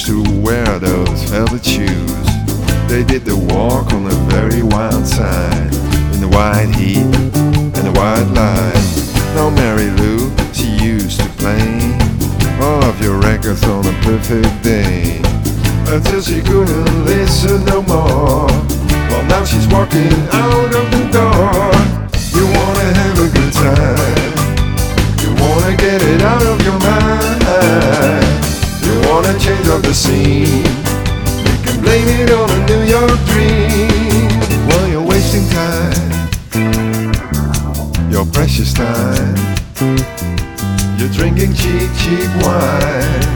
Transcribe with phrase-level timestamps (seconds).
[0.00, 2.26] used to wear those velvet shoes.
[2.88, 5.74] They did the walk on the very wild side,
[6.14, 9.34] in the white heat and the white light.
[9.34, 11.60] Now Mary Lou, she used to play
[12.60, 15.20] all of your records on a perfect day.
[15.88, 18.46] Until she couldn't listen no more.
[18.46, 20.59] Well, now she's walking out.
[29.50, 30.64] Change up the scene.
[31.46, 34.28] You can blame it on a New York dream.
[34.68, 36.20] Well, you're wasting time.
[38.10, 39.34] Your precious time.
[40.98, 43.30] You're drinking cheap, cheap wine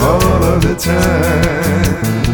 [0.00, 2.27] all of the time.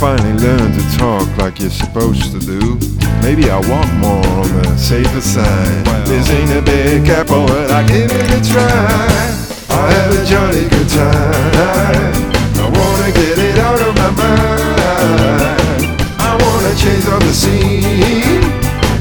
[0.00, 2.78] Finally learn to talk like you're supposed to do.
[3.20, 5.84] Maybe I'll walk more on the safer side.
[6.06, 9.20] this ain't a big apple, but I give it a try.
[9.68, 12.14] I have a jolly good time.
[12.56, 16.00] I wanna get it out of my mind.
[16.18, 18.40] I wanna change up the scene.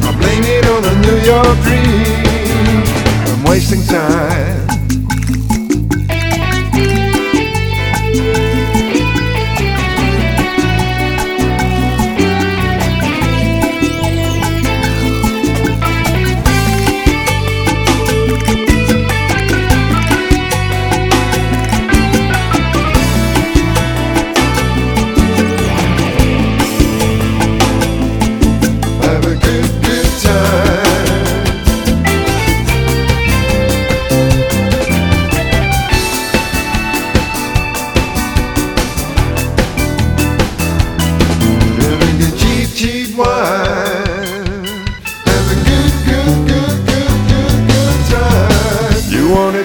[0.04, 2.84] I blame it on a New York dream.
[3.32, 4.59] I'm wasting time.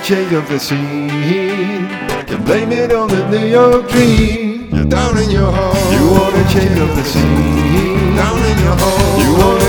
[0.05, 1.89] Change up the scene?
[2.27, 4.69] Can blame it on the New York dream.
[4.71, 5.93] You're down in your home.
[5.97, 8.15] You wanna change up the scene?
[8.15, 9.21] Down in your home.
[9.23, 9.64] You wanna